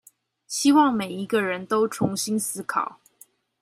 [0.47, 2.99] 希望每一個人都重新思考